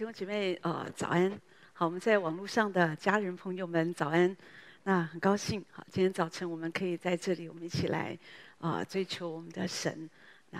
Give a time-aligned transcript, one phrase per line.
[0.00, 1.30] 弟兄姐妹，呃，早安！
[1.74, 4.34] 好，我们在网络上的家人朋友们，早安！
[4.84, 8.18] 那很高兴，好，今天早晨我们可以在这里，我们一起来
[8.60, 10.08] 啊、追求我们的神。
[10.52, 10.58] 那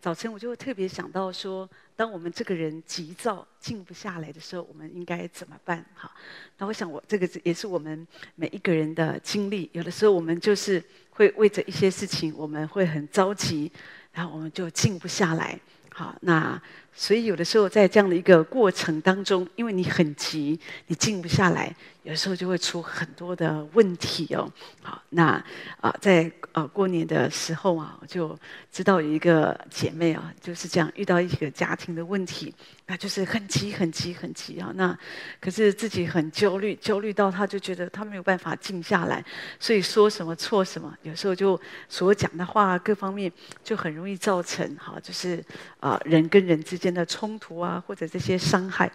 [0.00, 5.86] 早晨我就会特别想到说，当我们这个人急躁、静不下来的时候，我们应该怎么办？
[5.94, 6.10] 好，
[6.56, 8.04] 那我想我这个也是我们
[8.34, 9.70] 每一个人的经历。
[9.72, 13.70] 有的时候我们就是会为着一些事情，我们会很着急，
[14.10, 15.56] 然后我们就静不下来。
[15.90, 16.60] 好，那。
[17.00, 24.50] 所以有的时候在这样的一个过程当中，因为你很急，你静不下来，有时候就会出很多的问题哦。
[24.82, 25.40] 好，那
[25.80, 28.36] 啊，在呃过年的时候啊，我就
[28.72, 32.52] 知道有一个姐妹啊，就是这样遇到一个家庭的问题，
[32.86, 34.72] 那就是很急很急很急啊。
[34.74, 34.98] 那
[35.40, 39.24] 可是自己很焦虑，焦虑到她就觉得她没有办法静下来，
[39.60, 43.30] 所以说什么错什么，有时候就所讲的话各方面
[43.62, 45.40] 就很容易造成哈，就是
[45.78, 46.87] 啊人跟人之间。
[46.92, 48.90] 的冲突啊，或者这些伤害，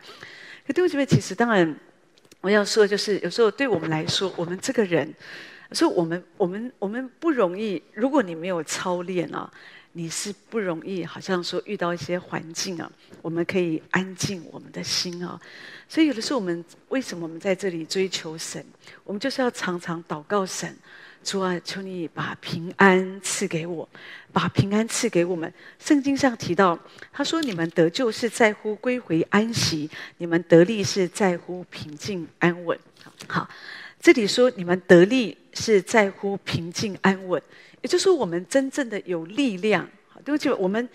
[0.65, 1.75] 可对不起，其实当然
[2.41, 5.13] 我要说，就是有时候对我们来说，我们这个人，
[5.71, 7.81] 说我们我们我们不容易。
[7.93, 9.51] 如果你没有操练啊，
[9.93, 12.91] 你是不容易，好像说遇到一些环境啊，
[13.21, 15.39] 我们可以安静我们的心啊。
[15.87, 18.65] 所以有的时候，我们为什么我们在这里追求神？
[19.03, 20.75] 我们就是要常常祷告神。
[21.23, 23.87] 主啊，求你把平安赐给我，
[24.33, 25.51] 把平安赐给我们。
[25.79, 26.77] 圣经上提到，
[27.11, 32.77] 他说：“你们得救是在乎归回安息，你们得力是在乎平静安稳。”
[33.27, 33.49] 好，
[34.01, 37.41] 这里说你们得力是在乎平静安稳，
[37.81, 39.89] 也就是说，我们真正的有力量。
[40.25, 40.87] 对不起，我们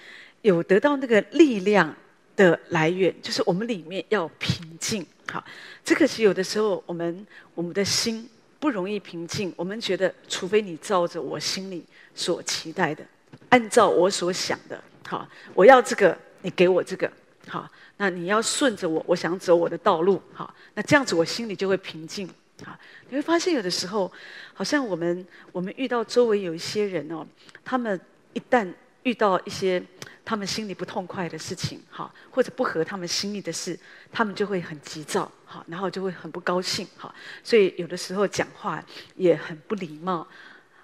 [0.42, 1.94] 有得到那个力量
[2.36, 5.06] 的来源，就是我们里面要平静。
[5.30, 5.42] 好，
[5.82, 8.28] 这个是有的时候我们我们的心。
[8.58, 9.52] 不容易平静。
[9.56, 13.04] 我们觉得，除非你照着我心里所期待的，
[13.50, 17.10] 按照我所想的，好，我要这个，你给我这个，
[17.46, 22.28] 好，那你要顺着我，我想走我的道路，好，那这样子我心里就会平静，
[22.64, 22.76] 好，
[23.08, 24.10] 你会发现有的时候，
[24.54, 27.26] 好像我们我们遇到周围有一些人哦，
[27.64, 28.00] 他们
[28.32, 28.72] 一旦
[29.02, 29.82] 遇到一些。
[30.28, 33.78] 他们心里不痛快的事情，哈，或者不合他们心意的事，
[34.12, 38.84] 他们就会很急躁，哈，然后就会很不高兴，哈，所以有的时候讲话
[39.16, 40.28] 也很不礼貌，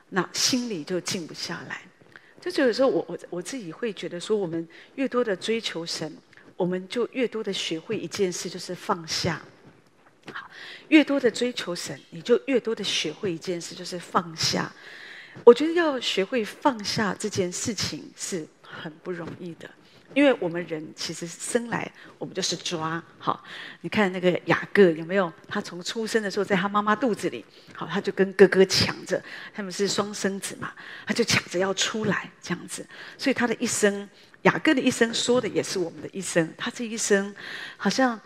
[0.09, 1.83] 那心里就静不下来。
[2.41, 6.11] 这就有时候我我我自己会觉得说，我们越多的追求神，
[6.57, 9.43] 我们就越多的学会一件事，就是放下。
[10.33, 10.49] 好，
[10.89, 14.73] 越多的追求神，你就越多的学会一件事，就是放下。
[15.45, 18.49] 我觉得要学会放下这件事情是。
[18.75, 19.71] 很不容易的，
[20.13, 23.03] 因为我们人其实生来我们就是抓。
[23.19, 23.43] 好，
[23.81, 25.33] 你看那个雅各有没有？
[25.49, 29.23] 他从出生的时候在他妈妈肚子里，好，他就跟哥哥抢着，
[29.55, 30.73] 他们是双生子嘛，
[31.07, 32.87] 他就抢着要出来这样子。
[33.17, 34.09] 所以他的一生，
[34.43, 36.53] 雅各的一生说的也是我们的一生。
[36.59, 37.35] 他这一生
[37.77, 38.21] 好像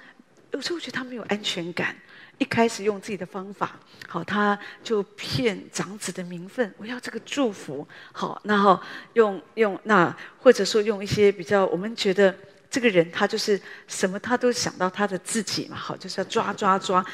[0.52, 1.94] 有时候觉得他没有安全感。
[2.38, 8.80] 一开始用自己的方法，好，他就骗长子的名分，我要这个祝福，好，然后
[9.14, 12.32] 用用那或者说用一些比较，我们觉得
[12.70, 17.04] 这个人他就是什么，他都想到他的自己嘛，好，就是要抓抓抓，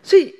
[0.00, 0.32] 所以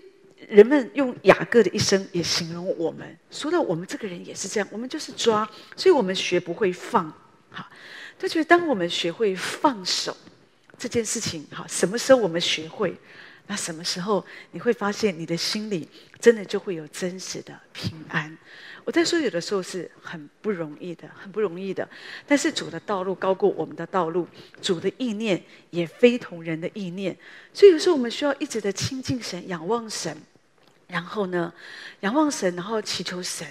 [0.49, 5.45] 人们用雅各的一生也形容我们，说到我们这个人也是这样，我们就是抓，
[5.77, 7.13] 所以我们学不会放，
[7.51, 7.67] 好，
[8.17, 10.17] 就觉得当我们学会放手
[10.79, 12.97] 这件事情，好，什么时候我们学会？
[13.51, 15.89] 那什么时候你会发现你的心里
[16.21, 18.37] 真的就会有真实的平安？
[18.85, 21.89] 我在说有的时候是很不容易的，很不容易的。
[22.27, 24.29] 但是主的道路高过我们的道路，
[24.63, 27.17] 主的意念也非同人的意念。
[27.53, 30.17] 所以有时候我们需要一直的亲近神、仰望神，
[30.87, 31.53] 然后呢，
[32.01, 33.47] 仰望神，然后祈求神，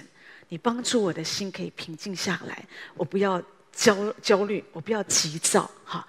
[0.48, 3.42] 你帮助我的心可以平静下来，我不要
[3.72, 6.06] 焦焦虑，我不要急躁，哈。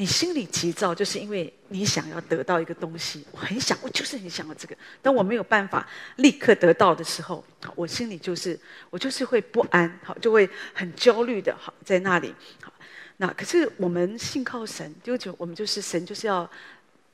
[0.00, 3.26] 你心里急躁，就是因为你想要得到一个东西。
[3.32, 4.76] 我很想，我就是很想要这个。
[5.02, 5.84] 当我没有办法
[6.16, 7.44] 立刻得到的时候，
[7.74, 8.56] 我心里就是
[8.90, 12.32] 我就是会不安，好，就会很焦虑的，好，在那里。
[12.62, 12.72] 好，
[13.16, 16.48] 那可是我们信靠神，就就我们就是神，就是要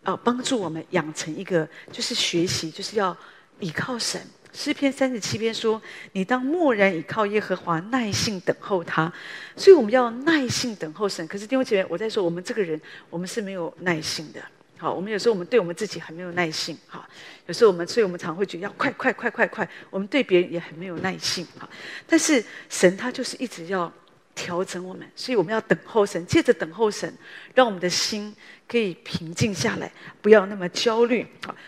[0.03, 3.17] 啊帮助我们养成一个，就是学习，就是要
[3.61, 4.21] 倚靠神。
[4.55, 9.13] 诗篇三十七篇说：“你当默然倚靠耶和华，耐性等候他。”
[9.57, 11.27] 所以我们要耐性等候神。
[11.27, 12.81] 可是弟兄姐妹，我在说，我们这个人，
[13.11, 14.41] 我们是没有耐性的。
[14.79, 17.05] 好，我们有时候我们对我们自己很没有耐性哈，
[17.47, 19.69] 有时候我们，所以我们常会觉得要快快快快快。
[19.91, 21.69] 我们对别人也很没有耐性哈，
[22.07, 23.93] 但是神他就是一直要
[24.35, 27.13] 调整我们，所以我们要等候神，借着等候神，
[27.55, 28.35] 让我们的心
[28.67, 29.91] 可以平静下来，
[30.21, 31.27] 不要那么焦虑。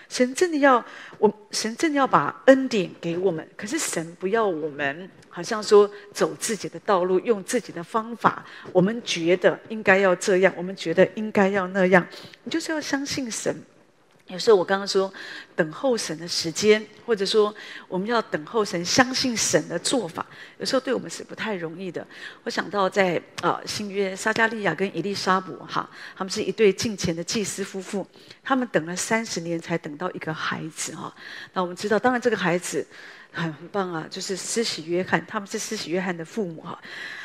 [0.09, 0.85] 神真的要
[1.19, 12.07] 我，神真的要把恩典给我们，可是神不要我们好像说走自己的道路，用自己的方法，我们觉得应该要这样，我们觉得应该要那样，
[12.45, 13.55] 你就是要相信神。
[14.29, 15.13] 有时候我刚刚说
[15.55, 17.55] 等候神的时间，或者说
[17.87, 20.27] 我们要等候神，相信神的做法，
[20.59, 22.05] 有时候对我们是不太容易的。
[22.43, 28.05] 我想到在啊新约撒迦利亚跟以利沙伯哈，他们是一对敬前的祭司夫妇，
[28.43, 31.15] 他们等了三十年才等到一个孩子哈。
[31.53, 32.85] 那我们知道，当然这个孩子
[33.31, 36.77] 很很棒啊，就是施洗约翰，他们是施洗约翰的父母哈。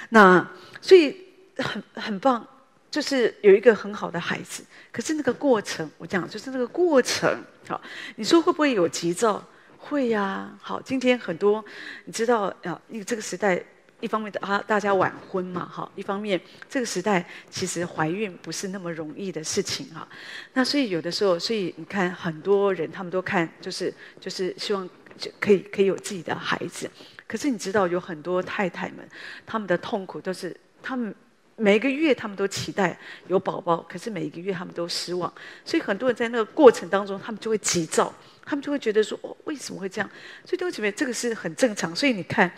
[0.10, 0.48] 那
[0.80, 1.18] 所以
[1.58, 2.48] 很很棒。
[2.92, 4.62] 就是有一个很好的孩子，
[4.92, 7.82] 可是那个过程，我讲就是那个过程，好，
[8.18, 9.42] 你说会不会有急躁？
[9.78, 11.64] 会呀、好，今天很多
[12.04, 13.64] 你知道啊，因为这个时代，
[14.02, 16.40] 一方面啊，大家晚婚嘛，哈，一方面
[16.70, 20.06] 这个时代其实怀孕不是那么容易的事情哈。
[20.54, 26.92] 那所以有的时候，所以你看很多人他们都看，就是就是希望就可以可以有自己的孩子，
[27.26, 29.08] 可是你知道有很多太太们，
[29.48, 30.54] 他们的痛苦都是
[30.84, 31.16] 他们。
[31.58, 35.32] 每一个月他们都期待有宝宝，可是每一个月他们都失望，
[35.64, 38.12] 所以很多人在那个过程当中，他们就会急躁，
[38.44, 40.10] 他们就会觉得说：“哦，为什么会这样？”
[40.44, 41.96] 所以弟兄姐妹，这个是很正常。
[41.96, 42.52] 所以你看，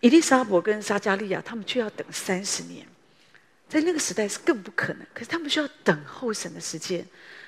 [0.00, 2.86] 伊丽莎伯跟撒加利亚，他们却要等三十年，
[3.68, 5.06] 在那个时代是更不可能。
[5.12, 7.04] 可是他们需要等候神的时间，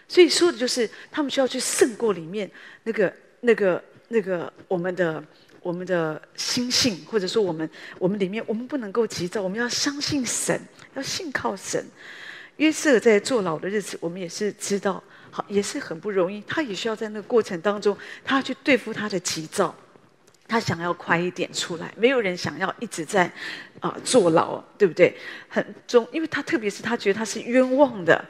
[0.09, 2.51] 所以说的就是他们需要去胜过里面
[2.83, 5.23] 那个、那个、那个我们的。
[5.65, 7.69] 我们的心性，或者说我们
[7.99, 10.61] 我们里面，我们不能够急躁，我们要相信神，
[10.95, 11.83] 要信靠神。
[12.59, 16.41] 约瑟在坐牢的日子，我们也是知道，好也是很不容易。
[16.47, 19.75] 他也需要在那个过程当中，他要去对付他的急躁，
[20.47, 21.93] 他想要快一点出来。
[21.97, 23.33] 没有人想要一直在
[23.81, 25.17] 啊、坐牢，对不对？
[25.49, 28.25] 很重，因为他特别是他觉得他是冤枉的。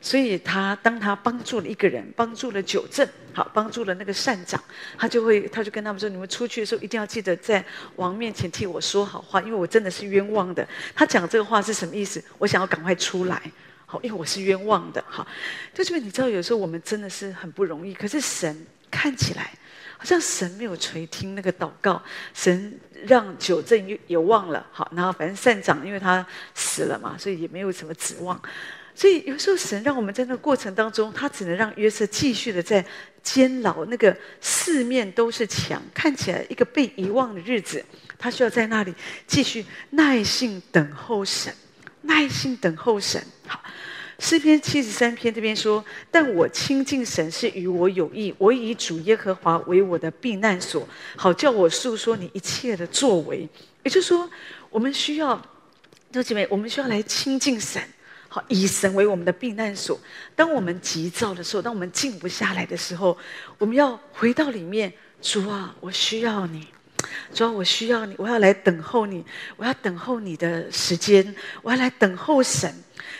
[0.00, 4.62] 所以他当他帮助了一个人，帮助了九正，好，帮助了那个善长，
[4.96, 7.64] 他就会，他就跟他们说：你们出去的时候一定要记得在
[7.96, 10.66] 王面前替我说好话，因为我真的是冤枉的。
[10.94, 12.22] 他讲这个话是什么意思？
[12.38, 13.42] 我想要赶快出来，
[13.86, 15.02] 好，因为我是冤枉的。
[15.08, 15.26] 好，
[15.74, 19.50] 就是你知道，有时候我们真的是很不容易，可是神看起来
[19.96, 22.00] 好像神没有垂听那个祷告，
[22.32, 24.64] 神让九正也也忘了。
[24.70, 26.24] 好，然后反正善长因为他
[26.54, 28.40] 死了嘛，所以也没有什么指望。
[28.98, 32.84] 所以有时候神让我们在那个过程当中，他只能让约瑟继续的在
[33.22, 37.84] 监牢，那个四面都是墙，看起来一个被遗忘的日子，
[38.18, 38.92] 他需要在那里
[39.24, 41.54] 继续耐心等候神，
[42.02, 43.24] 耐心等候神。
[43.46, 43.62] 好，
[44.18, 53.48] 诗篇七十三篇这边说：“但我亲近神是与我有益，我以主耶和华为我的避难所，好叫我述说你一切的作为。”
[53.84, 54.28] 也就是说，
[54.70, 55.36] 我们需要，
[56.10, 57.80] 弟兄姐妹，我们需要来亲近神。
[58.28, 59.98] 好，以神为我们的避难所。
[60.36, 63.16] 当我们急躁的时候，当我们静不下来的时候，
[63.56, 64.92] 我们要回到里面。
[65.22, 66.66] 主啊，我需要你。
[67.32, 68.14] 主啊，我需要你。
[68.18, 69.24] 我要来等候你。
[69.56, 71.34] 我要等候你的时间。
[71.62, 72.72] 我要来等候神。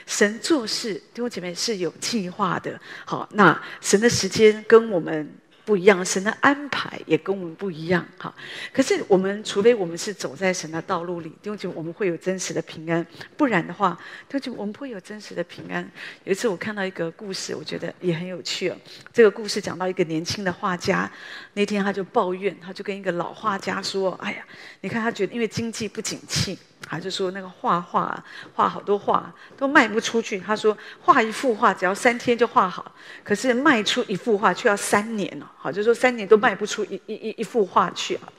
[0.07, 2.79] 神做事，弟兄姐妹是有计划的。
[3.05, 5.38] 好，那神的时间跟我们。
[5.69, 8.35] 不一样，神的安排也跟我们不一样，哈。
[8.73, 13.05] 可是我们除非我们是走在神的道路里，弟兄姐妹，我们会有真实的平安；
[13.37, 13.93] 不然的话，
[14.27, 15.87] 弟兄姐妹，我们不会有真实的平安。
[16.25, 18.77] 有一次我看到一个故事，我觉得也很有趣哦。
[19.13, 21.11] 这个故事讲到一个年轻的画家，
[21.53, 24.47] 那天他就抱怨，他就跟一个老画家说：“哎呀，
[24.81, 30.39] 你看他觉得因为经济不景气。”他就说那个画画画好多画都卖不出去。
[30.39, 32.95] 他说画一幅画只要三天就画好，
[33.25, 35.53] 可是卖出一幅画却要三年了。
[35.57, 38.33] 好，就说三年都卖不出一一一一幅画去啊。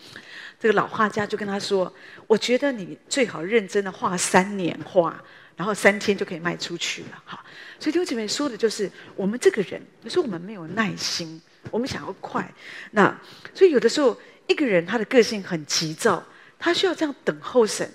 [0.59, 1.93] 这个老画家就跟他说
[2.27, 5.15] ：“我觉得你最好认真的画三年画，
[5.55, 7.41] 然后三天就可以卖出去了。”好，
[7.79, 11.41] 所以弟兄姐妹说的就是我们这个人，有时候我们没有耐心，
[11.71, 12.45] 我们想要快。
[12.91, 13.17] 那
[13.53, 16.21] 所以有的时候一个人他的个性很急躁，
[16.57, 17.89] 他需要这样等候神。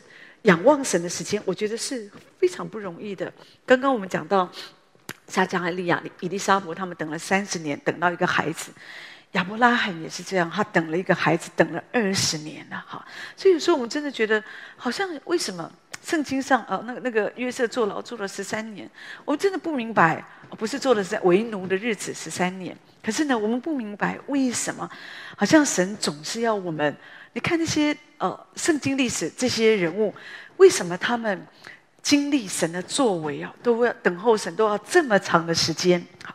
[0.44, 3.32] 仰望神的时间，我觉得是非常不容易的。
[3.64, 4.50] 刚刚我们讲到
[5.26, 8.70] 撒迦利亚、以利沙伯，他们等了三十年，等到一个孩子；
[9.32, 12.84] 亚伯拉罕也是这样，他等了一个孩子，等了二十年了。
[12.86, 13.02] 哈，
[13.34, 14.42] 所以有时候我们真的觉得，
[14.76, 15.72] 好像为什么
[16.02, 18.88] 圣经上啊，那个那个约瑟坐牢坐了十三年，
[19.24, 20.22] 我们真的不明白，
[20.58, 22.76] 不是坐的是为奴的日子十三年。
[23.02, 24.86] 可是呢，我们不明白为什么，
[25.38, 26.94] 好像神总是要我们。
[27.34, 30.14] 你看那些呃，圣经历史这些人物，
[30.56, 31.46] 为什么他们
[32.00, 36.02] 经历神的作为啊，都要等候神，都要这么长的时间？
[36.22, 36.34] 好，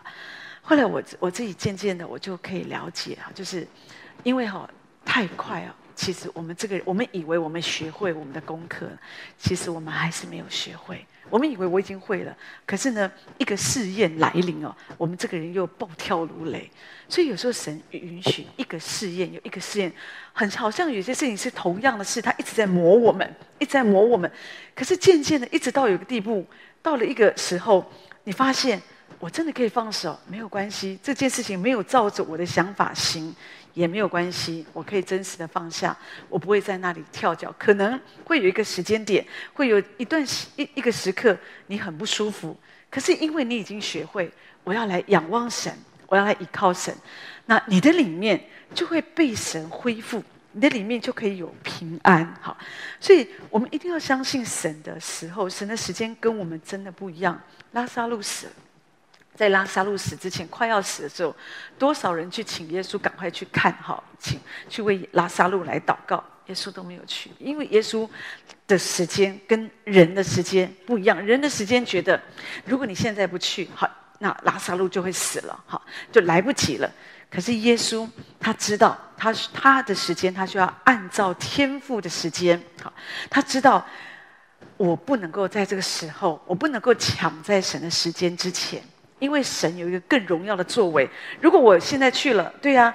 [0.62, 3.65] 后来我我自己渐渐的我就可以了解啊，就是
[4.24, 4.70] 因为哈
[5.06, 8.89] 太快啊，其实我们这个，我们以为我们学会我们的功课，
[9.38, 11.06] 其实我们还是没有学会。
[11.29, 16.69] 我们以为我已经会了，可是呢，一个试验来临哦，我们这个人又暴跳如雷。
[17.07, 19.91] 所以有时候神允许一个试验，有一个试验，
[20.33, 24.29] 很好像有些事情是同样的事，他一直在磨我们，一直在磨我们。
[24.75, 26.45] 可是渐渐的，一直到有个地步，
[26.81, 27.91] 到了一个时候，
[28.24, 28.81] 你发现
[29.19, 33.36] 我真的可以放手，没有关系，这件事情没有照着我的想法行。
[33.79, 37.55] 也没有关系，我可以真实的放下，我不会在那里跳脚。
[37.57, 40.21] 可能会有一个时间点，会有一段
[40.57, 42.53] 一一个时刻，你很不舒服。
[42.89, 44.29] 可是因为你已经学会，
[44.65, 45.74] 我要来仰望神，
[46.07, 46.93] 我要来依靠神，
[47.45, 48.43] 那你的里面
[48.74, 50.21] 就会被神恢复，
[50.51, 52.36] 你的里面就可以有平安。
[52.41, 52.57] 好，
[53.00, 57.41] 所以我们一定要相信神的时候，神的时间跟我们真的不一样。
[57.71, 58.51] 拉撒路死了。
[59.39, 61.34] 在拉撒路死之前，快要死的时候，
[61.77, 68.05] 多少人去请耶稣赶快去看哈，请去为拉撒路来祷告，耶稣都没有去，因为耶稣
[68.67, 71.25] 的时间跟人的时间不一样。
[71.25, 72.22] 人的时间觉得，
[72.65, 75.81] 如果你现在不去，好，那拉撒路就会死了，好，
[76.12, 76.91] 就来不及了。
[77.31, 78.05] 可是耶稣
[78.41, 82.91] 他知道，他他的时间，他需要按照天父的时间，好，
[83.29, 83.86] 他知道
[84.75, 88.84] 我不能够在这个时候，我不能够抢在神的时间之前。
[89.20, 91.10] 因为神有一个更荣耀的作为。
[91.40, 92.94] 如果我现在去了，对呀、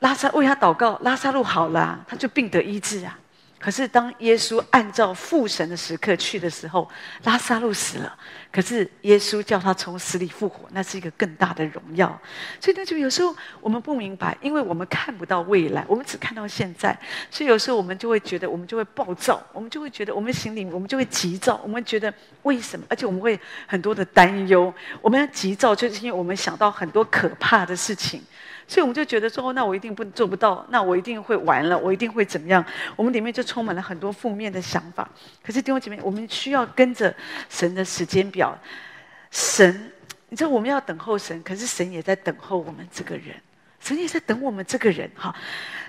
[0.00, 3.18] 拉萨为他祷告，拉萨路好了，他就病得医治啊。
[3.58, 6.88] 可是当耶稣按照父神的时刻去的时候，
[7.24, 8.16] 拉撒路死了。
[8.52, 12.08] 可是耶稣叫他从死里复活，那是一个更大的荣耀。
[12.60, 16.96] 所以那就有时候我们不明白，因为我们看不到未来，我们只看到现在。
[17.30, 22.84] 所以有时候我们就会觉得，我们就会暴躁，我们就会觉得，我们心里我们就会急躁，我们觉得为什么？
[22.90, 24.72] 而且我们会很多的担忧。
[25.00, 28.22] 我们要急躁，就是因为我们想到很多可怕的事情。
[28.68, 32.64] 所以我们就觉得说，那我一定不做不到，那我一定会完了，我一定会怎么样？
[32.96, 35.08] 我们里面就充满了很多负面的想法。
[35.42, 37.14] 可是弟兄姐妹，我们需要跟着
[37.48, 38.58] 神的时间表。
[39.30, 39.92] 神，
[40.28, 43.34] 你知道我们要等候神，可是神也在等候我们这个人，
[43.80, 45.34] 神也在等我们这个人哈。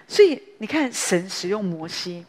[0.08, 2.26] 所以你看，神使用摩西。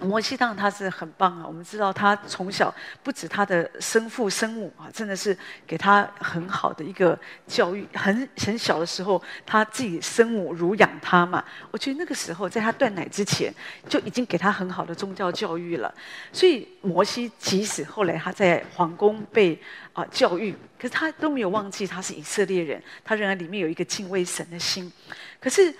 [0.00, 5.36] 摩西当然他是很棒啊，我们知道他从小不止他的生父生母啊，真的是
[5.66, 7.86] 给他很好的一个教育。
[7.94, 11.44] 很很小的时候，他自己生母乳养他嘛。
[11.70, 13.54] 我觉得那个时候在他断奶之前，
[13.88, 15.94] 就已经给他很好的宗教教育了。
[16.32, 19.58] 所以摩西即使后来他在皇宫被
[19.92, 24.92] 啊教育，可是他都没有忘记他是以色列人，他仍然里面有一个敬畏神的心。
[25.40, 25.74] 可是。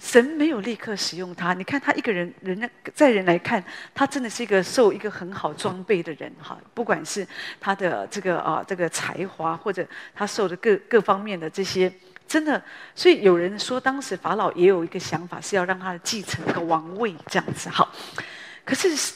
[0.00, 3.62] 神没有立刻使用他，你看他一个人，人家在人来看，
[3.94, 6.58] 他真的是一个受一个很好装备的人哈。
[6.72, 7.26] 不管是
[7.60, 11.92] 他的这个啊这个才华，或者他受的各各方面的这些，
[12.26, 12.60] 真的。
[12.94, 17.86] 所以有人说，当时法老也有一个想法，是要让他继承这个王位这样子哈。
[18.64, 19.14] 可是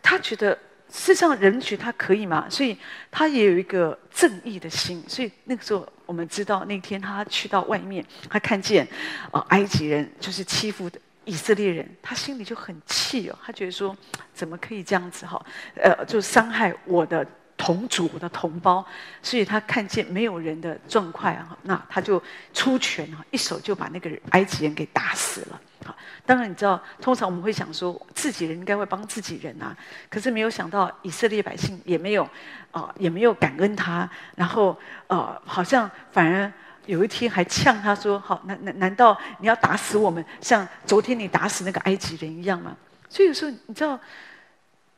[0.00, 0.56] 他觉得。
[0.96, 2.46] 事实上，人觉得他可以吗？
[2.48, 2.78] 所以
[3.10, 5.02] 他也有一个正义的心。
[5.08, 8.86] 所以那个时候，我们知道那天他去到外面，他看见
[9.32, 10.88] 啊、呃、埃及人就是欺负
[11.24, 13.36] 以色列人，他心里就很气哦。
[13.44, 13.94] 他觉得说，
[14.32, 15.44] 怎么可以这样子哈？
[15.74, 18.86] 呃，就伤害我的同族、我的同胞。
[19.20, 22.22] 所以他看见没有人的状况啊，那他就
[22.52, 25.60] 出拳啊，一手就把那个埃及人给打死了。
[25.84, 29.76] 好，当然你知道，通常我们会想说，自己人应该会帮自己人啊，
[30.08, 32.28] 可是没有想到以色列百姓也没有，
[32.70, 34.76] 啊、也没有感恩他，然后
[35.08, 36.50] 呃，好像反而
[36.86, 42.76] 有一天还呛他说：“好，难难难道你要打死我们，像昨天你打死那个埃及人一样吗？”
[43.08, 43.98] 所以有时候你知道，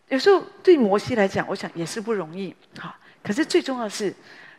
[0.09, 2.55] 有时候对摩西来讲，我想也是不容易。
[2.79, 4.15] 好，可是最重要是，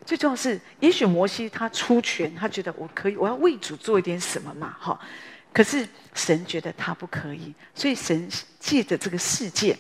[0.06, 5.00] 最重要是，也许摩西他出拳，他觉得我可以，我要为主做一点什么嘛，哈。
[5.54, 9.78] 可是神觉得他不可以，所以神借着这个世界，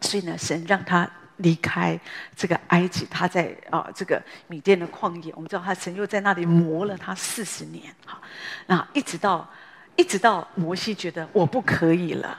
[0.00, 1.98] 所以呢，神让他离开
[2.36, 8.20] 这个埃及，他在啊这个米甸的旷野，我们知道他神又在那里磨了他四十年，哈，
[8.66, 9.48] 那一直到
[9.96, 12.38] 一直到摩西觉得我不可以了。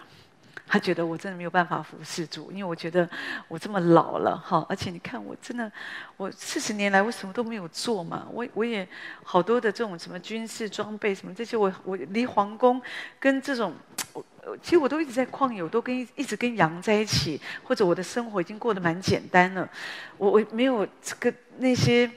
[0.67, 3.07] 他觉得我真的没有办法服侍主，因为我觉得
[3.47, 5.71] 我这么老了哈，而且你看我真的，
[6.17, 8.87] 我四十年来我什么都没有做嘛，我我也
[9.23, 12.81] 好多的这种什么军事装备什么这些，我我离皇宫
[13.19, 13.75] 跟这种，
[14.13, 19.69] 我其实我都一直在旷野，我都跟一直跟羊在一起，或者我的生活已经过得蛮简单了，
[20.17, 22.09] 我我没有这个那些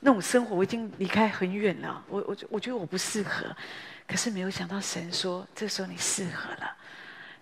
[0.00, 3.46] 那种生活，我已经离开很远了，我我我觉得我不适合，
[4.06, 6.76] 可是没有想到神说，这时候你适合了。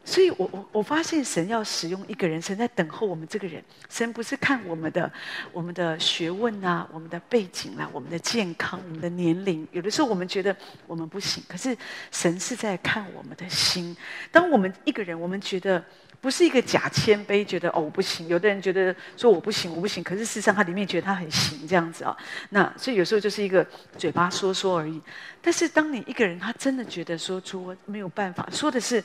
[0.04, 3.64] 所以我我我发现神要使用一个人，神在等候我们这个人。
[3.88, 5.10] 神不是看我们的
[5.50, 9.66] 我们的学问啊，我们的背景啊，我们的健康，我们的年龄。
[9.72, 10.54] 有的时候我们觉得
[10.86, 11.74] 我们不行，可是
[12.10, 13.96] 神是在看我们的心。
[14.30, 15.82] 当我们一个人，我们觉得
[16.20, 18.28] 不是一个假谦卑，觉得哦我不行。
[18.28, 22.14] 有的人觉得说我不行，我不行，可是事实上他里面觉得他很行，这样子啊。
[22.50, 25.00] 那所以有时候就是一个嘴巴说说而已。
[25.40, 29.02] 但是当你一个人，他真的觉得说出没有办法，说的是。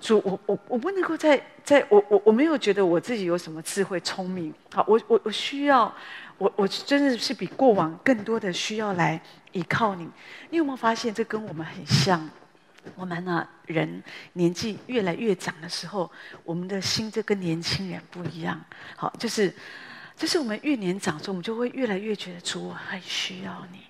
[0.00, 5.92] 主，我我我不能够在在我我我没有觉得我自己有什么智慧聪明，好，我我我需要，
[6.38, 9.20] 我我真的是比过往更多的需要来
[9.52, 10.08] 依靠你。
[10.50, 12.28] 你有没有发现这跟我们很像？
[12.94, 14.02] 我们呢，人
[14.34, 16.10] 年纪越来越长的时候，
[16.44, 18.58] 我们的心就跟年轻人不一样。
[18.96, 19.52] 好，就是
[20.16, 23.80] 就是我们越年长的时候，我们就会越来越觉得主，我很需要你。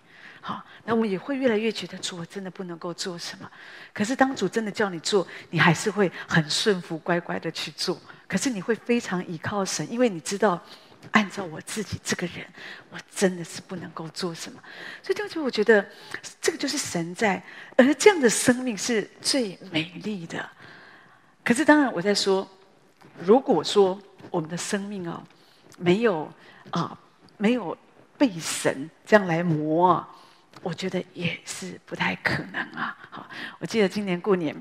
[0.48, 3.50] 好，那我们也会越来越觉得主，我真的不能够做什么。
[3.92, 8.00] 可是当主真的叫你做，你还是会很顺服、乖乖的去做。
[8.26, 10.58] 可是你会非常依靠神，因为你知道，
[11.10, 12.46] 按照我自己这个人，
[12.88, 14.58] 我真的是不能够做什么。
[15.02, 15.86] 所以，对不起，我觉得
[16.40, 17.44] 这个就是神在，
[17.76, 20.48] 而这样的生命是最美丽的。
[21.44, 22.48] 可是，当然我在说，
[23.20, 24.00] 如果说
[24.30, 25.22] 我们的生命啊，
[25.76, 26.32] 没有
[26.70, 26.98] 啊，
[27.36, 27.76] 没有
[28.16, 30.08] 被神这样来磨啊。
[30.62, 32.96] 我觉得也是不太可能啊！
[33.10, 33.26] 好，
[33.58, 34.54] 我记得今年过年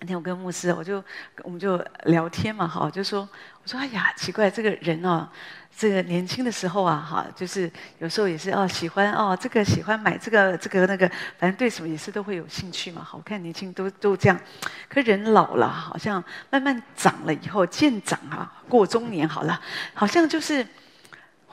[0.00, 1.02] 那天，我跟牧师，我就
[1.42, 3.28] 我们就聊天嘛，哈，就说
[3.62, 5.28] 我说哎呀，奇怪，这个人哦，
[5.76, 13.02] 这个年轻的时候啊，哈，就是有时候也是哦，喜欢哦，这个喜欢买这个这个那个，反正对什么也是都会有兴趣嘛。
[13.02, 14.40] 好看年轻都都这样，
[14.88, 19.60] 可人老了，好像慢慢长了以后，渐长啊，过中年好了，
[19.94, 20.66] 好像就是。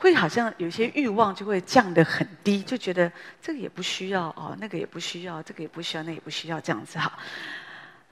[0.00, 3.10] 会好像有些欲望就会降得很低，就觉得
[3.42, 7.18] 这个也不需要哦，那个也不需要，这个也不需要，那、也不需要这样子哈。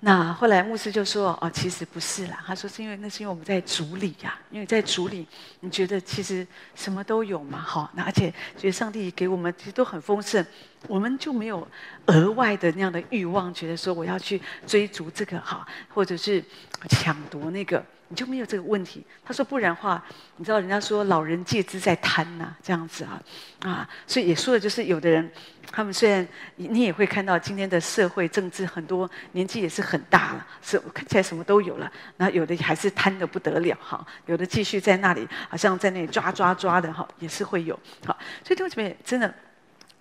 [0.01, 5.25] 那后来牧师就说哦，其实不是啦，他说是因为那是因为我们在主里呀、啊，因为在主里，
[5.61, 10.45] 你觉得其实什么都有嘛，哈，那而且觉得上帝给我们其实都很丰盛，
[10.89, 11.67] 我们就没有
[12.07, 16.45] 额外的那样的欲望，觉得说我要去追逐这个哈，或者是
[16.89, 17.83] 抢夺那个。
[18.09, 19.05] 你就没有这个问题。
[19.25, 20.03] 他说：“不然话，
[20.37, 23.23] 你知道人家说老人戒之在贪呐、这样子啊，
[23.63, 25.31] 啊，所以也说的就是有的人，
[25.71, 39.33] 他们虽然你也会看到今天的社会政治很多年纪也是很大了，是看起来什么都有了，那有的还是贪的不得了哈，有的继续在那里好像在那里抓抓抓的哈，也是会有好，所以弟兄姊妹真的。”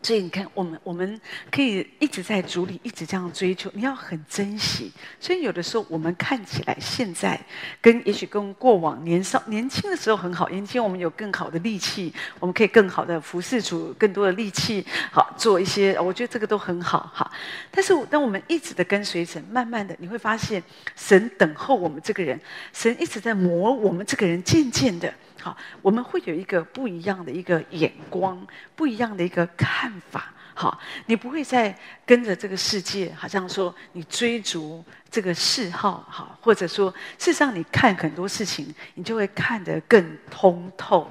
[0.06, 3.72] 所以你看，我们我们可以一直在主里，一直这样追求。
[3.74, 4.92] 你要很珍惜。
[5.20, 7.44] 所以有的时候，我们看起来现在
[7.82, 16.00] 跟也许跟过往年少年轻的时候很好，年轻我们有更好的力气，我们可以更好的服侍主，更多的力气，好做一些。
[16.00, 17.32] 我觉得这个都很好哈。
[17.72, 20.62] 但是当我们一直的跟随神，慢慢的你会发现，
[20.96, 22.40] 神等候我们这个人，
[22.74, 25.12] 神一直在磨我们这个人，渐渐的。
[25.46, 28.36] 好，我们会有一个不一样的一个眼光，
[28.76, 30.34] 不一样的一个看法。
[30.56, 41.08] 好，你不会再跟着这个世界，好像说你追逐这个嗜好，好，或者说事实上你看很多事情，你就会看得更通透。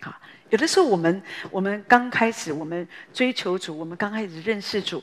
[0.00, 0.12] 好，
[0.48, 5.00] 有的时候我们我们刚开始我们追求主，我们刚开始认识主，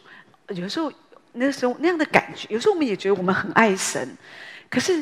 [0.49, 0.91] 有的时候
[1.31, 4.09] 那时候那样的感觉，有时候我们也觉得我们很爱神，
[4.69, 5.01] 可是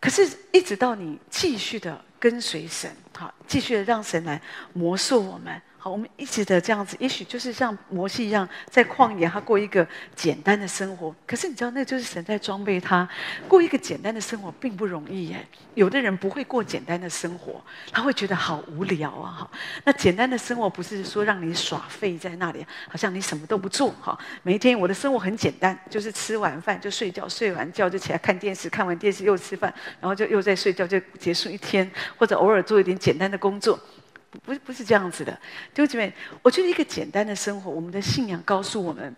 [0.00, 2.04] 可是一直到你继续的。
[2.20, 4.38] 跟随神，好，继续的让神来
[4.74, 5.58] 磨塑我们。
[5.82, 11.14] 好，我们一直的这样子，也许就是像摩西一样，在旷野，他过一个简单的生活。
[11.26, 13.08] 可是你知道，那就是神在装备他
[13.48, 15.42] 过一个简单的生活，并不容易耶。
[15.72, 19.32] 有的人不会过简单的生活，他会觉得好无聊啊！
[19.40, 19.50] 哈，
[19.84, 23.90] 那简单的生活不是说让你耍废在那里，好像你什么都不做。
[24.02, 33.80] 哈，每一天我的生活很简单，就是吃完饭就睡觉，睡完觉就起来看电视，看完电视又吃饭，然后就又在睡觉，就结束一天，或者偶尔做一点简单的工作。
[34.38, 35.32] 不是不是这样子的，
[35.74, 36.12] 弟兄姐妹，
[36.42, 39.14] 我觉得一个简单的生活，我们的信仰告诉我们，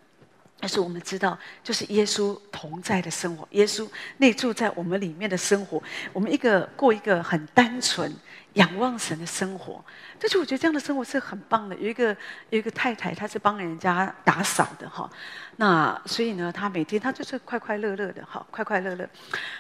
[0.59, 8.11] 但是我们知道，就是耶稣同在的生活，耶稣内住在我们里面的生活，我们一个过一个很单纯
[8.55, 9.85] 仰望神的生活。
[10.19, 11.75] 但是我觉得这样的生活是很棒的。
[11.77, 12.17] 有一个
[12.51, 15.11] 有一个太太，她是帮人家打扫的哈。
[15.57, 19.09] 那所以呢，她每天她就是快快乐乐的，哈，快快乐乐。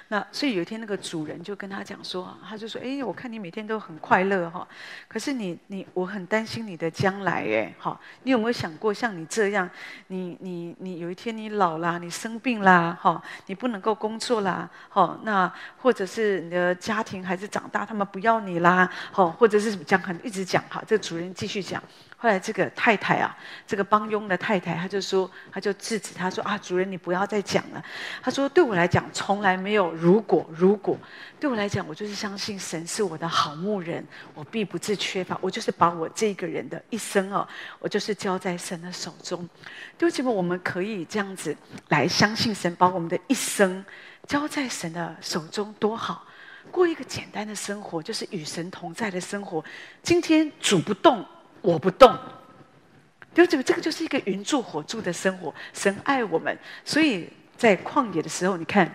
[0.09, 4.67] 那所以有一天，那个主人就跟他讲说，他就说：“哎，我看你每天都很快乐，哈，
[5.09, 9.69] 可是你你，我很担心你的将来，哎，哈，你有没有想过，像你这样，
[10.09, 21.83] 你你你有一天你老啦，你生病啦，哈，你不能够工作啦，哈，那或者是你的家庭孩子长大，他们不要你啦，啊，好，或者是什么讲很一直讲哈，这个主人继续讲。
[22.17, 27.85] 后来这个太太啊，这个帮佣的太太，他就说，他就制止他说啊，主人你不要再讲了。
[28.23, 30.97] 他说对我来讲，从来没有如果如果，
[31.41, 35.37] 对我来讲，我就是相信神是我的好牧人，我必不致缺乏。
[35.41, 37.47] 我就是把我这个人的一生哦，
[37.81, 39.43] 我就是交在神的手中。
[39.99, 41.57] 弟兄姐妹，我们可以这样子
[41.89, 43.85] 来相信神，把我们的一生
[44.29, 46.25] 交在神的手中，多好！
[46.73, 49.65] 过一个简单的生活，就是与神同在的生活。
[50.03, 51.25] 今天主不动。
[51.61, 52.13] 我不动，
[53.33, 55.55] 就这个，这个就是一个云住火住的生活。
[55.73, 58.93] 神爱我们，所以在旷野的时候，你看，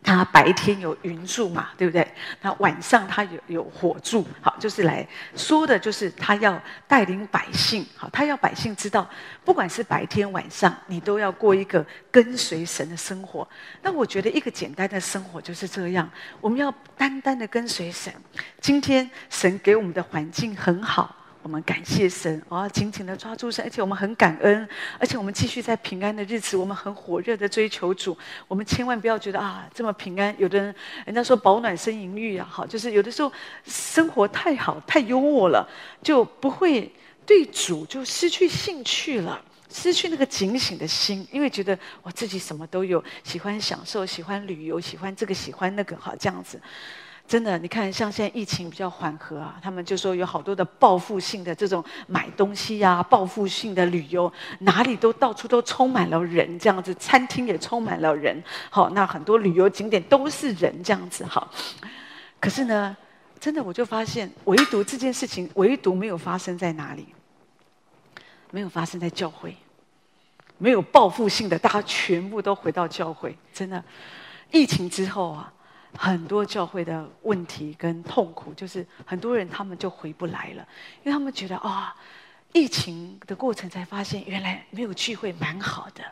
[0.00, 2.06] 他白天有云柱嘛，对不对？
[2.40, 5.06] 那晚上他有有火柱，好，就是来
[5.36, 9.08] 说的，就是他要带领百姓，好，他要百姓知道，
[9.44, 13.46] 不管是白天晚上，你都要过一个跟随神的生活。
[13.82, 16.08] 那我觉得一个简单的生活就是这样，
[16.40, 18.12] 我们要单单的跟随神。
[18.60, 21.14] 今天神给我们的环境很好。
[21.48, 28.14] 我们感谢神，哦，紧紧的抓住神，而且我们很感恩，而且我们继续在平安的日子，我们很火热的追求主。
[28.46, 30.34] 我们千万不要觉得啊，这么平安。
[30.38, 30.74] 有的人，
[31.06, 33.32] 人家说饱暖生淫欲啊，好，就是有的时候
[33.64, 35.66] 生活太好，太优渥了，
[36.02, 36.92] 就不会
[37.24, 46.60] 对主就失去兴趣了，失去那个警醒的心，因为觉得我自己什么都有，喜欢享受，喜欢旅游，喜欢这个，喜欢那个，好，这样子。
[47.28, 61.52] 真的，你看，像现在疫情比较缓和啊，他们就说有好多的报复性的这种买东西呀、报复性的旅游，哪里都到处都充满了人，这样子，餐厅也充满了人，好，那很多旅游景点都是人，这样子，好。
[62.40, 62.96] 可是呢，
[63.38, 67.08] 真的我就发现，唯独这件事情，唯独没有发生在哪里？
[68.50, 69.54] 没有发生在教会，
[70.56, 73.84] 没有报复性的，大家全部都回到教会，真的，
[74.50, 75.52] 疫情之后啊。
[75.96, 80.66] 很多教会的问题跟痛苦，就是很多人他们就回不来了，
[81.02, 81.94] 因为他们觉得啊、
[82.52, 86.02] 疫情的过程才发现，原来没有聚会蛮好的，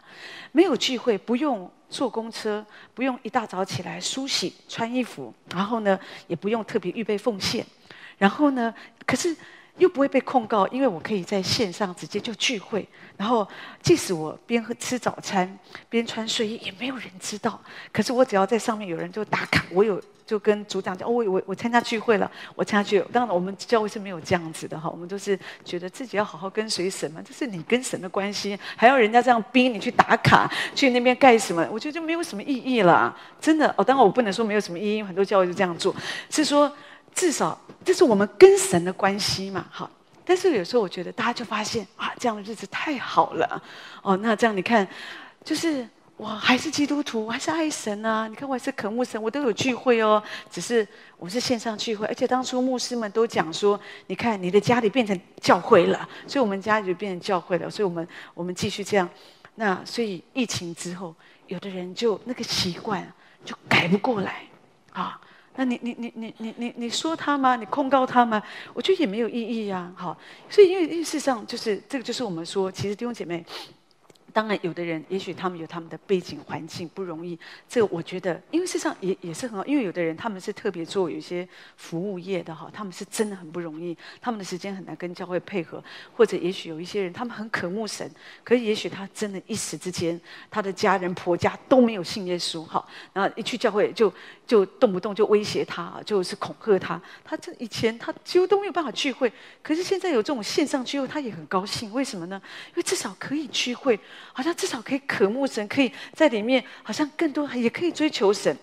[0.53, 7.65] 没有聚会不用坐公车，不用一大早起来梳洗穿衣服，然后呢也不用特别预备奉献，
[8.19, 8.75] 然后呢，
[9.07, 9.37] 可是。
[9.79, 12.87] 又不会被控告，因为我可以在线上直接就聚会，
[13.17, 13.47] 然后
[13.83, 15.59] 即使我边喝吃早餐
[15.89, 17.61] 边穿睡衣，也没有人知道。
[17.93, 23.07] 可是我只要在上面有人就打卡，我有就跟组长讲，哦，我我我参加聚会了，我参加聚会。
[23.13, 31.67] 当然我们教会是没有这样子的哈，我们都是觉得自己要好好跟随神嘛，这是你跟神的关系，还要人家这样逼你去打卡，去那边干什么？
[31.71, 33.73] 我觉得就没有什么意义了，真的。
[33.77, 35.95] 哦，当然我不能说没有什么意义，因为很多教会就这样做，
[36.31, 36.73] 是说。
[37.17, 39.91] 至少这是我们跟神的关系嘛，好。
[40.29, 43.63] 但是有时候我觉得大家就发现啊，这样的日子太好了
[44.03, 44.17] 哦。
[44.17, 44.87] 那这样你看，
[45.45, 48.27] 就是我还是基督徒，我还是爱神啊。
[48.27, 50.21] 你看我还是渴慕神，我都有聚会哦。
[50.51, 57.71] 只是我是线上聚会，而且当初牧师们都讲说，你看你的家里变成教会了，所以我们家里就变成教会了。
[57.71, 59.09] 所以我们我们继续这样。
[59.55, 61.15] 那所以疫情之后，
[61.47, 63.07] 有的人就那个习惯
[63.45, 64.43] 就改不过来
[64.93, 65.21] 啊。
[65.57, 67.57] 那你你你你你你你说他吗？
[67.57, 68.43] 你控告他吗？
[68.73, 69.93] 我觉得也没有意义呀。
[69.97, 70.17] 好，
[70.49, 73.45] 所以因为因为事实上就是这个就是我们说，其实弟兄姐妹。
[74.33, 85.83] 当然，有的人也许他们有他们的背景环境不容易，这个我觉得，因为事实上也也是很好，因为有的人他们是特别做有一些服务业的哈，他们是真的很不容易，他们的时间很难跟教会配合，
[86.15, 88.07] 或者也许有一些人他们很渴慕神，
[88.45, 94.13] 可是也许他真的一时之间，他的家人婆家都没有信耶稣哈，然后一去教会就
[94.47, 99.33] 就动不动就威胁他，就是恐吓他，他这以前他几乎都没有办法聚会，
[99.63, 102.41] 可是现在有这种线上聚会，他也很高兴，为什么呢？
[102.69, 103.99] 因为至少可以聚会。
[104.33, 108.55] 好像至少可以渴慕神，可以在里面，好像更多也可以追求神。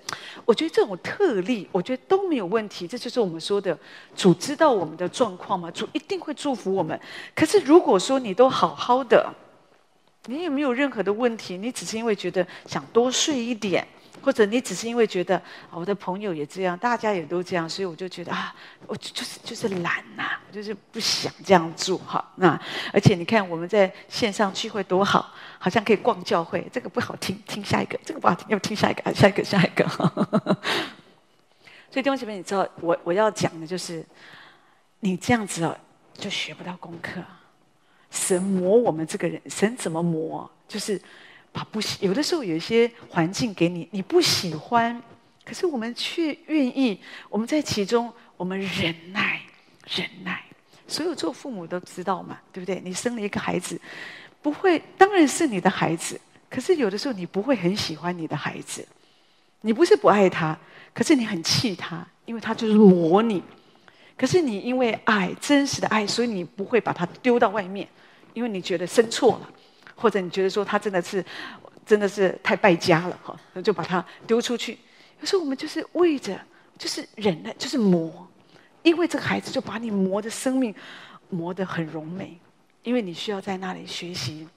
[0.45, 2.87] 我觉得这种特例，我觉得都没有问题。
[2.87, 3.77] 这就是我们说的，
[4.15, 6.97] 主知道我们的状况嘛，主一定会祝福我们。
[7.35, 9.33] 可是如果说你都好好的，
[10.27, 13.85] 你也没有任何的问题，你只是因为觉得想多睡一点。
[14.21, 18.54] 或者你只是因为觉得我的朋友也这样，大家也都这样，所以我就觉得啊，
[18.88, 22.23] 我就是就是懒呐、啊，就是不想这样做哈。
[22.36, 22.60] 那
[22.93, 26.65] 而且你看我们在线上聚会多好，好像可以逛教会。
[26.71, 27.99] 这个不好听，听下一个。
[28.06, 29.86] 这个不好听，要不听下一个啊，下一个，下一个。
[31.91, 34.06] 所以弟兄姐妹，你知道我我要讲的就是，
[34.99, 35.78] 你这样子哦，
[36.13, 37.21] 就学不到功课。
[38.10, 40.49] 神磨我们这个人，神怎么磨？
[40.67, 41.02] 就是。
[41.53, 45.01] 把不喜，有的时候有一些环境给你，你不喜欢，
[45.45, 46.99] 可是我们却愿意。
[47.29, 49.39] 我们在其中，我们忍耐，
[49.87, 50.43] 忍耐。
[50.87, 52.81] 所有做父母都知道嘛，对不对？
[52.83, 53.79] 你生了一个孩子，
[54.41, 56.19] 不会，当然是你的孩子。
[56.49, 58.85] 可是有的时候你不会很喜欢你的孩子，
[59.61, 60.57] 你不是不爱他，
[60.93, 63.41] 可是你很气他，因为他就是磨你。
[64.15, 67.87] 可是你因为爱，真实的爱，所以你不会把它丢到外面，
[68.33, 69.49] 因为你觉得生错了，
[69.95, 71.23] 或者你觉得说他真的是，
[71.86, 74.77] 真的是太败家了，哈，那就把他丢出去。
[75.19, 76.39] 有时候我们就是为着，
[76.77, 78.27] 就是忍耐，就是磨，
[78.82, 80.73] 因为这个孩子就把你磨的生命
[81.29, 82.39] 磨得很柔美，
[82.84, 84.47] 因为你需要在那里学习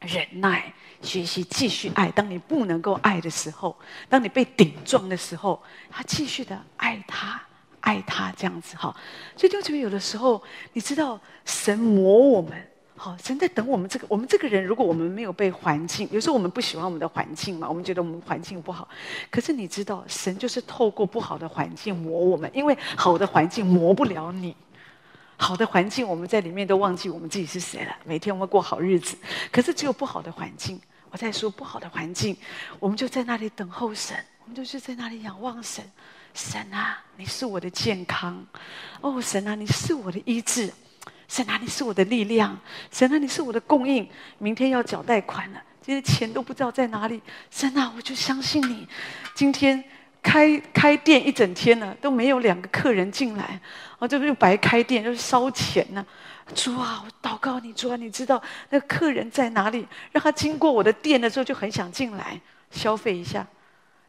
[0.00, 2.10] 忍耐，学习继续爱。
[2.10, 3.76] 当你不能够爱的时候，
[4.08, 7.40] 当你被顶撞的时候，他继续的爱他。
[7.84, 8.96] 爱他这样子哈，
[9.36, 10.40] 所以弟兄姊妹，有的时候
[10.72, 12.64] 你知道神磨我们，
[13.04, 18.88] 好，神在等我们这个我们这个人，如果我们没有被环境，有时候我们不喜欢我们的环境嘛，我们觉得我们环境不好，
[19.28, 24.54] 可是你知道，神就是透过不好的环境磨我们，因为好的环境磨不了你，
[25.36, 29.16] 好的环境我们在里面都忘记我们自己是谁了，每天我们过好日子，
[29.50, 32.36] 可是只有不好的环境，我在说不好的环境，
[32.78, 35.84] 我们就在那里等候神，我们就是在那里仰望神。
[36.34, 38.46] 神啊，你是我的健康，
[39.00, 40.72] 哦，神啊，你是我的医治，
[41.32, 42.54] 神啊，你是我的力量，
[42.90, 44.06] 神啊，你是我的供应。
[44.36, 47.22] 明天要缴贷款了，这些钱都不知道在哪里。
[47.50, 48.86] 神啊，我就相信你。
[49.34, 49.82] 今天
[50.22, 53.58] 开开店一整天了，都没有两个客人进来，
[53.98, 56.04] 哦，这不就白开店，就是烧钱呢。
[56.54, 62.38] 主啊，我祷告你，主啊，你知道那个客人在哪里，让他经过我的店的时候就很想进来
[62.70, 63.40] 消费一下。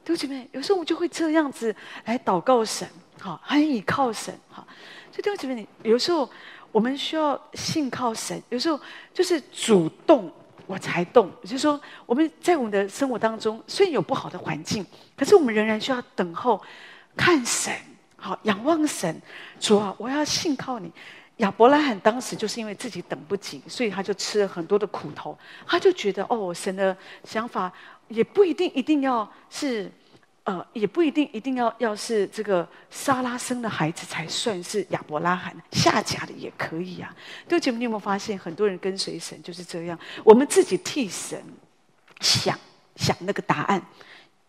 [0.04, 2.86] 弟兄姐妹，有时候我们就会这样子来祷告神，
[3.22, 4.68] 好，很倚靠神，好。
[5.10, 6.30] 所以弟兄姐妹，你有时候
[6.74, 8.78] 我们需要信靠神，有时候
[9.14, 10.30] 就是主动
[10.68, 11.32] 我才动。
[11.44, 16.62] 就是说，我们在我们的生活当中，虽然有不好的环境，可是我们仍然需要等候，
[17.16, 17.74] 看神，
[18.18, 19.22] 好，仰望神。
[19.60, 20.92] 主啊，我要信靠你。
[21.38, 25.38] 亚伯拉罕当时就是因为自己等不及，所以他就吃了很多的苦头。
[25.66, 27.72] 他就觉得，哦，神的想法。
[28.10, 29.90] 也不一定一定要是，
[30.46, 37.16] 呃，也不一定一定要要是这个撒拉生的孩子才算是亚伯拉罕下甲的也可以啊。
[37.48, 39.98] 弟兄姐妹，你有没有发现很多人跟随神就是这样？
[40.22, 41.42] 我们自己替神
[42.20, 42.60] 想
[42.98, 43.82] 想那个答案，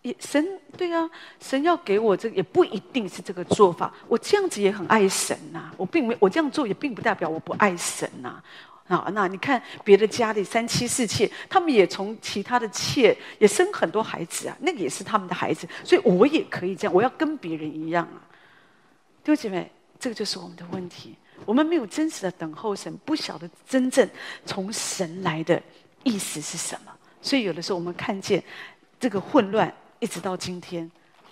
[0.02, 0.44] 也神
[0.76, 1.08] 对啊，
[1.40, 3.94] 神要给我这个也不一定是这个做法。
[4.08, 8.42] 我这样子也很爱神呐、我并没我这样做也并不代表我不爱神呐、
[8.86, 18.20] 啊，那你看别的家里三妻四妾，他们也从其他的妾也生很多孩子啊，那个也是他们的孩子，所以我也可以这样，我要跟别人一样啊。
[19.22, 21.16] 弟兄姐妹，这个就是我们的问题，
[21.46, 24.06] 我们没有真实的等候神，不晓得真正
[24.44, 25.62] 从神来的
[26.02, 26.92] 意思是什么，
[27.22, 28.44] 所以有的时候我们看见
[29.00, 30.90] 这个混乱，一直到今天，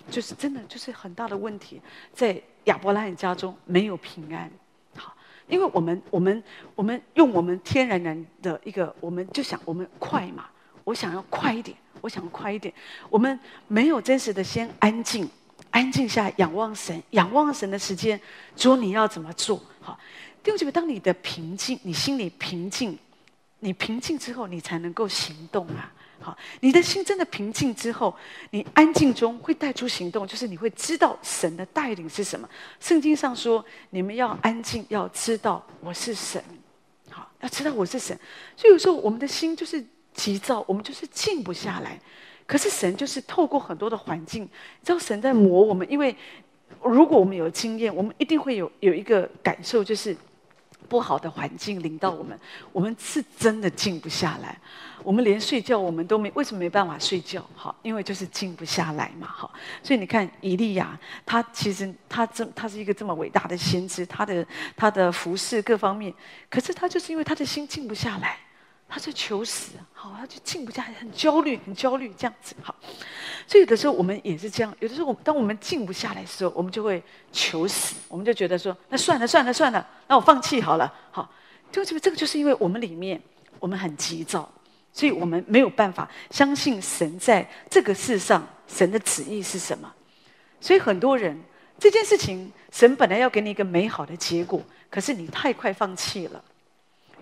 [0.09, 1.79] 就是真的就是很大的问题，
[2.15, 4.51] 在亚伯拉罕家中没有平安。
[5.47, 6.43] 因为我们，我们，
[6.75, 10.45] 我们用我们天然人的一个，我们就想我们快嘛，
[10.83, 12.73] 我想要快一点，我想要快一点。
[13.09, 15.29] 我们没有真实的先安静，
[15.69, 18.19] 安静下仰望神，仰望神的时间，
[18.55, 19.61] 主你要怎么做？
[19.81, 19.99] 好，
[20.41, 22.97] 弟兄姐妹，当你的平静，你心里平静，
[23.59, 25.91] 你平静之后，你才能够行动啊。
[26.23, 28.15] 好，你的心真的平静之后，
[28.51, 32.49] 你安静中会带出行动，就是你会知道神的带领是什么。
[32.79, 36.41] 圣经上说，你们要安静，要知道我是神。
[37.09, 38.17] 好，要知道我是神。
[38.55, 41.99] 所以有时候我们的心就是急躁，我们就是静不下来。
[42.45, 44.49] 可是神就是透过很多的环境，你
[44.85, 45.85] 知道神在磨我们。
[45.91, 46.15] 因为
[46.81, 50.15] 如果我们有经验，我们一定会有有一个感受，就是
[50.89, 52.39] 不好的环境领到我们，
[52.71, 54.57] 我们是真的静不下来。
[55.03, 57.45] 我们连睡觉我们都没，为什么没办法睡觉？
[57.55, 59.27] 好，因为就是静不下来嘛。
[59.27, 64.45] 好，所以你看以利亚，他其实他这他是一个这么伟大的先知，他的
[64.77, 66.13] 他的服饰各方面，
[66.49, 68.37] 可是他就是因为他的心静不下来，
[68.93, 72.55] 他就求死，好，他就静不下来，很焦虑，很焦虑这样子。
[72.61, 72.75] 好，
[73.47, 77.01] 所以有的时候我们也是这样，有的时候我当我们静不下来的时候，我们就会
[77.31, 80.93] 求死，我们就觉得说，那算了算了算了，那我放弃好了。
[81.09, 81.27] 好，
[81.71, 83.19] 就这个这个就是因为我们里面
[83.59, 84.47] 我们很急躁。
[84.95, 89.91] 所以我们没有办法相信神在这个世上，神的旨意是什么。
[90.61, 91.35] 所以很多人
[91.79, 96.43] 这件事情，神本来要给你一个美好的结果，可是你太快放弃了，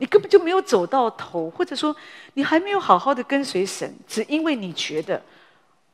[0.02, 1.96] 你根本就没有走到头，或者说
[2.34, 5.22] 你还没有好好的跟随神，只因为你觉得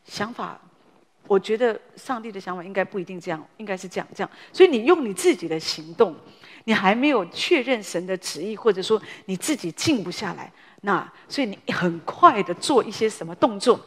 [0.06, 0.58] 想法，
[1.28, 6.15] 我觉得上帝的想法应该不一定这样，应该是这样这样，所以你用你自己的行动，
[6.63, 10.50] 你还没有确认神的旨意，或者说你自己静不下来。
[10.84, 13.78] 那所以你很快的做一些什么动作，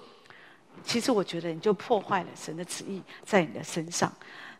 [0.84, 4.12] 其实我觉得你就破坏了神的旨意在你的身上。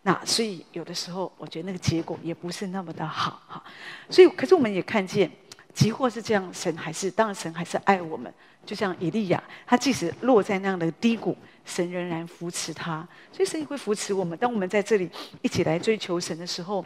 [0.03, 3.63] 那所以有的时候我觉得那个结果也不是那么的好哈。
[4.09, 5.31] 所以可是我们也看见，
[5.75, 8.33] 即或是这样，神还是当然神还是爱我们。
[8.67, 13.07] 就像以利亚，他即使落在那样的低谷，神仍然扶持他。
[13.33, 14.39] 所以神也会扶持我们。
[14.39, 16.85] 当我们在这里一起来追求神的时候，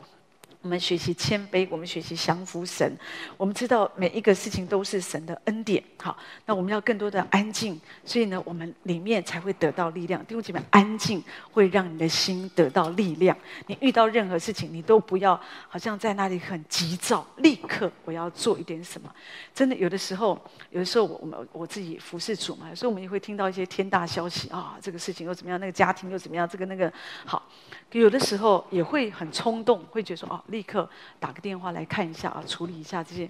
[0.65, 2.91] 我们学习谦卑，我们学习降服神。
[3.37, 5.85] 我们知道每一个事情都是神的恩典。
[5.99, 10.25] 好，那我们要更多的安静，所以呢，我们里面才会得到力量。
[10.25, 11.23] 弟兄姐妹，安静
[11.53, 13.37] 会让你的心得到力量。
[13.67, 19.15] 你遇到任何事情，你都不要好像在那里很急躁，立刻我要做一点什么。
[19.55, 26.91] 真的，有的时候，有的时候我我们我自己服侍主嘛，有时候我们也会听到一些天大消息啊，这个事情又怎么样，那个家庭又怎么样，这个那个
[27.27, 27.47] 好。
[27.93, 30.43] 有的时候也会很冲动，会觉得说哦。
[30.55, 30.89] 立刻
[31.19, 33.29] 打个电话来看一下啊，处理一下这些。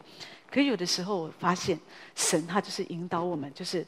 [0.50, 1.80] 可有的时候我发现，
[2.14, 3.84] 神他就是引导我们，就是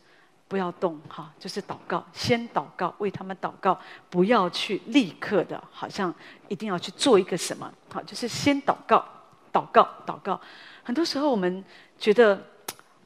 [0.48, 6.12] 不要动哈，就是祷告，先祷告，为他们祷告，不要去立刻的，好像
[6.48, 9.04] 一定要去做一个什么，好，就是先祷告，
[9.52, 10.40] 祷告，祷告。
[10.82, 11.62] 很多时候我们
[11.98, 12.42] 觉得，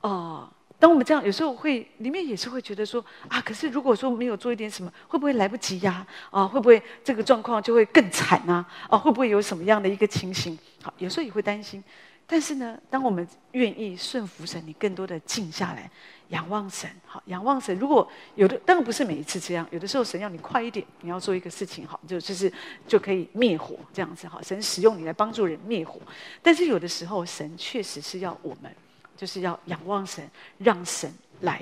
[0.01, 0.49] 哦、
[0.81, 6.05] 当我们这样，有时候会里面也是会觉得说啊，可是如果说没有做一点什么，会不会来不及呀？
[6.31, 8.65] 啊，会不会这个状况就会更惨呢？
[8.89, 10.59] 啊，会不会有什么样的一个情形？
[10.83, 11.85] 好，有时候也会担心。
[12.27, 15.91] 但是呢，当我们愿意顺服神，你更多的静下来，
[16.29, 16.89] 仰望神。
[17.05, 17.77] 好，仰望神。
[17.79, 22.51] 如果有的，当然不是每一次这样，有的时候神要你快一点，你要做一个事情，好，就就是
[22.87, 24.27] 就可以灭火这样子。
[24.27, 26.01] 好，神使用你来帮助人灭火。
[26.41, 28.73] 但是有的时候，神确实是要我们。
[29.21, 31.61] 就是要仰望神，让神来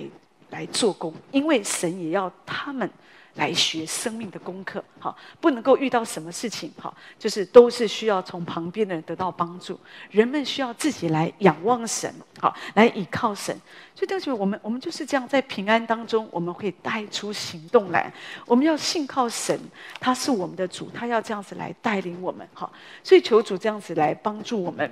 [0.51, 2.89] 来做工，因为神也要他们
[3.35, 4.83] 来学生命的功课。
[5.01, 9.77] 好，不能够遇到什么事情，好，就是都是需要从旁边的人得到帮助。
[10.13, 13.53] 人们需要自己来仰望神，好，来倚靠神。
[13.93, 18.13] 所以，当时我们我们就是这样，在平安当中，我们会带出行动来。
[18.47, 19.59] 我们要信靠神，
[19.99, 22.47] 他是我们的主，他要这样子来带领我们。
[22.55, 24.89] 好，所以求主这样子来帮助我们。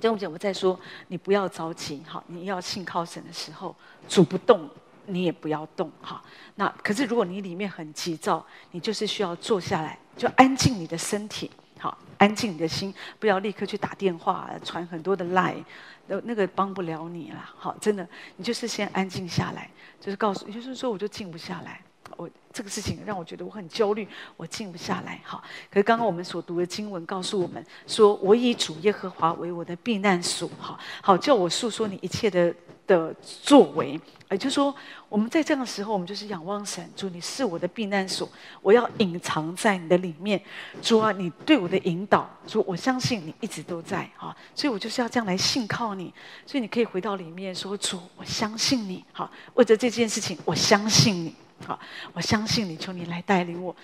[0.00, 0.78] 这样讲，我在说，
[1.08, 3.74] 你不要着急，哈，你要信靠神的时候，
[4.08, 4.68] 主不动，
[5.06, 6.22] 你也不要动，哈。
[6.56, 15.64] 那可是，如果你里面很急躁，你就是需要坐下来，就安静你的身体，好，安静你的心，不要立刻去打电话，传很多的 line，
[16.06, 21.80] 那那个帮不了你了，好，真的，你就是先安静下来，就是告诉，也就是说，我就静不下来。
[22.54, 25.20] 这个事情让我觉得我很焦虑，我静不下来。
[25.24, 30.48] 好，可是刚刚我们所读的经文告诉我们说，我以主耶和华为我的避难所。
[30.58, 32.54] 好，好叫我诉说你一切的
[32.86, 34.00] 的作为。
[34.30, 34.74] 也就是说，
[35.08, 38.28] 我们在这样的时候，我们就是仰望神，主，你是我的避难所，
[38.62, 40.40] 我要隐藏在你的里面。
[40.82, 44.10] 主啊，你对我的引导，主，我相信你一直都在。
[44.16, 46.12] 好，所以我就是要这样来信靠你。
[46.46, 49.04] 所以你可以回到里面说，主，我相信你。
[49.12, 51.34] 好，为着这件事情，我相信你。
[51.66, 51.78] 好，
[52.12, 53.74] 我相信你，求你来带领我。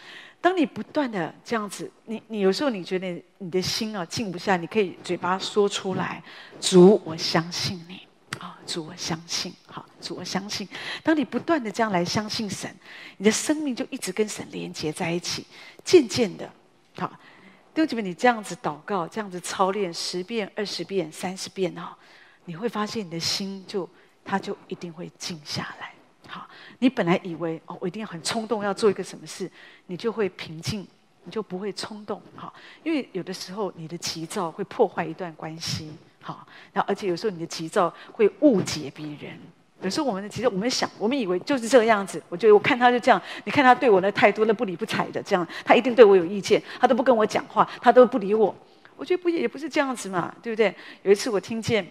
[0.41, 6.23] 当你不断的这样子，你你有时候你觉得你的心啊静不下，你可以嘴巴说出来
[6.61, 8.01] ：“主，我相信你。”
[8.39, 9.53] 啊，主，我相信。
[9.67, 10.67] 好，主，我相信。
[11.03, 12.75] 当你不断的这样来相信神，
[13.19, 15.47] 你的生命就一直跟神连接在一起。
[15.85, 16.51] 渐渐的，
[16.97, 17.07] 好，
[17.75, 21.95] 弟兄姐妹，你这样子祷告，这样子操练十遍、二十遍、三十遍哈，
[22.47, 23.87] 你会发现你的心就
[24.25, 25.93] 它就一定会静下来。
[26.31, 26.47] 好，
[26.79, 29.51] 你本来以为哦，我一定要很冲动要做一个什么事，
[29.87, 30.87] 你就会平静，
[31.25, 32.23] 你就不会冲动。
[32.37, 35.91] 好，因为有的时候你的急躁会破坏一段关系。
[36.23, 39.37] 好，然后而且有时候你的急躁会误解别人。
[39.83, 42.23] 有时候我们的急躁，我们想，我们以为就是这个样子。
[42.29, 48.55] 我觉得我看他就这样，你看他对我的态度，那不理不睬的这样，他一定对我有意见，他都不跟我讲话，他都不理我。
[48.97, 50.73] 我觉得不也不是这样子嘛，对不对？
[51.03, 51.91] 有一次我听见。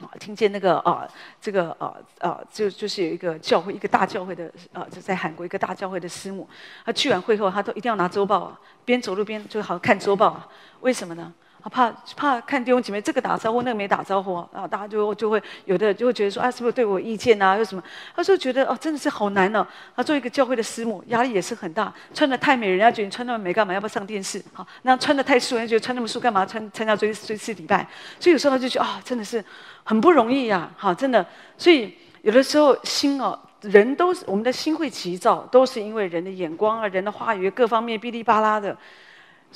[0.00, 1.08] 啊，听见那个啊，
[1.40, 6.48] 这个啊啊，就就是有一个教会，一个大教会的啊，就在韩国一个大教会的师母，
[6.84, 10.48] 他去完会后，他都一定要拿周报啊，边走路边就好看周报啊，
[10.80, 11.32] 为什么呢？
[11.68, 17.56] 怕怕看弟兄姐妹这个打招呼，那个没打招呼啊，大家就就会有的就会觉得说啊，是不是对我有意见啊？
[17.56, 17.82] 又什么？
[18.14, 19.66] 他说觉得哦，真的是好难哦。
[19.94, 21.92] 他做一个教会的师母，压力也是很大。
[22.14, 23.74] 穿得太美，人家觉得你穿那么美干嘛？
[23.74, 24.42] 要不要上电视？
[24.52, 26.46] 好，那穿得太素，人家觉得穿那么素干嘛？
[26.46, 27.86] 穿参加追追思礼拜。
[28.20, 29.44] 所以有时候他就觉得啊、真的是
[29.82, 30.70] 很不容易呀。
[30.76, 31.24] 好，真的。
[31.58, 38.76] 所以有的时候心哦，人都是我们的心会急躁，都是因为人的眼光啊，人的话语各方面哔哩吧啦的。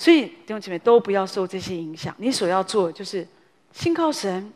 [0.00, 2.14] 所以弟兄姐妹都不要受这些影响。
[2.16, 3.26] 你所要做的就是
[3.70, 4.50] 信靠神，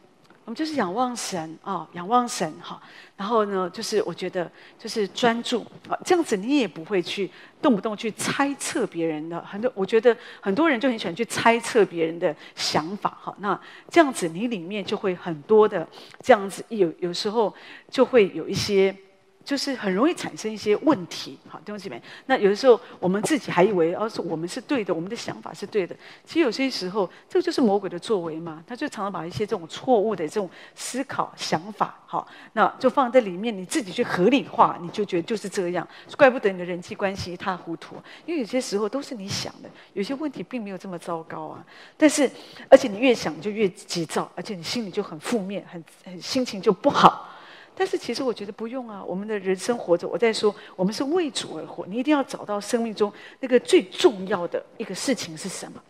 [0.46, 2.80] 我们就是仰望神啊、仰望神哈。
[3.14, 7.30] 然后呢，就是我觉得就是专注啊，这样子你也不会去
[7.60, 9.70] 动不动去猜测别人的很多。
[9.74, 13.36] 我觉得很多人就很喜欢去猜测别人的想法哈。
[13.40, 15.86] 那这样子你里面就会很多的
[16.22, 17.54] 这样子，有有时候
[17.90, 18.96] 就会有一些
[19.44, 22.00] 就是很容易产生一些问题，好，弟兄姐妹。
[22.26, 25.94] 那有的时候我们自己还以为，哦，是我们是对的，我们的想法是对的。
[26.24, 28.64] 其实有些时候，这个就是魔鬼的作为嘛。
[28.66, 35.86] 他就常常把一些这种错误的这种思考想法，好，那就放在里面，你自己去合理化，你就觉得就是这样。
[36.16, 41.62] 怪不得你的人际关系一塌糊涂，因为有些时候都是你想的，有些问题并没有这么糟糕啊。
[41.98, 42.30] 但是，
[42.70, 47.28] 而且你越想就越急躁，而且你心里就很负面，很很心情就不好。
[47.74, 51.84] 但是其实我觉得不用啊，我们的人生活着，我在说，我们是为主而活。
[51.86, 55.82] 你一定要找到生命中那个最重要的一个事情是什么？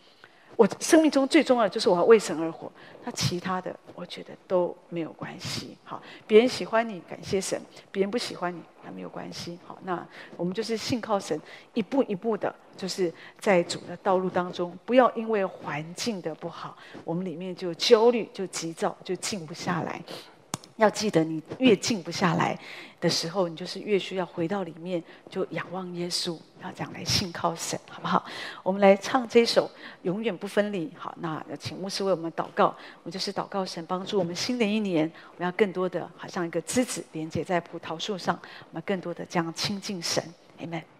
[0.56, 2.70] 我生命中最重要的就是我要为神而活，
[3.04, 5.76] 那其他的我觉得都没有关系。
[5.82, 7.58] 好，别人喜欢你，感谢神；
[7.90, 9.58] 别人不喜欢你，那没有关系。
[9.66, 10.06] 好，那
[10.36, 11.36] 我们就是信靠神，
[11.72, 20.00] 一步一步的，就是在主的道路当中，不要因为环境的不好，我们里面就焦虑、就急躁、就静不下来。
[20.76, 22.58] 要记得，你越静不下来
[23.00, 28.24] 的时候，你就是越需要回到里面，就仰望耶稣，要这样来信靠神，好不好？
[28.62, 29.66] 我们来唱这首
[30.02, 30.86] 《永远不分离》。
[30.96, 32.74] 好，那请牧师为我们祷告。
[33.04, 38.36] 我就是祷告神帮助我们新的一年，我们要更多的，好像一个枝子连接在葡萄树上，
[38.70, 40.22] 我们更多的这样亲近神。
[40.60, 40.93] Amen。